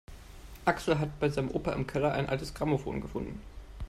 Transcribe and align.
Axel 0.65 0.97
hat 0.99 1.19
bei 1.19 1.29
seinem 1.29 1.51
Opa 1.51 1.73
im 1.73 1.85
Keller 1.85 2.13
ein 2.13 2.27
altes 2.27 2.55
Grammophon 2.55 3.01
gefunden. 3.01 3.39